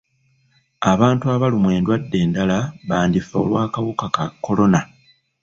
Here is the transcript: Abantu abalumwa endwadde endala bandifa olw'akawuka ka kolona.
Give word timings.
Abantu 0.91 1.25
abalumwa 1.35 1.71
endwadde 1.77 2.17
endala 2.25 2.57
bandifa 2.87 3.35
olw'akawuka 3.43 4.05
ka 4.15 4.25
kolona. 4.45 4.79